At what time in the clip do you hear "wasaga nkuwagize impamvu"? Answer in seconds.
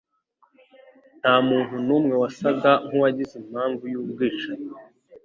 2.21-3.83